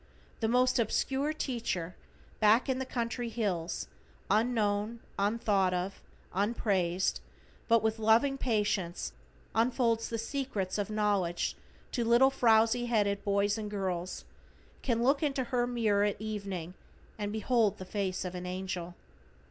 [0.39, 1.95] The most obscure teacher,
[2.39, 3.87] back in the country hills,
[4.31, 6.01] unknown, unthought of,
[6.33, 7.19] unpraised,
[7.67, 9.13] but with loving patience
[9.53, 11.55] unfolding the secrets of knowledge
[11.91, 14.25] to little frowzy headed boys and girls,
[14.81, 16.73] can look into her mirror at evening
[17.19, 18.95] and behold the face of an angel.